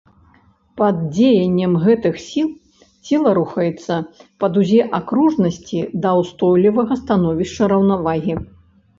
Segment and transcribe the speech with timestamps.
[0.79, 2.47] Пад дзеяннем гэтых сіл
[3.09, 3.97] цела рухаецца
[4.43, 8.35] па дузе акружнасці да ўстойлівага становішча раўнавагі.